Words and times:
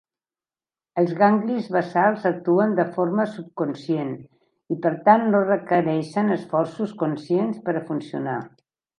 Els 0.99 1.11
ganglis 1.17 1.65
basals 1.73 2.23
actuen 2.29 2.71
de 2.79 2.85
forma 2.95 3.25
subconscient 3.33 4.09
i, 4.19 4.77
per 4.85 4.91
tant, 5.09 5.25
no 5.35 5.41
requereixen 5.49 6.37
esforços 6.37 6.95
conscients 7.03 7.61
per 7.69 7.77
a 7.81 7.85
funcionar. 7.91 8.39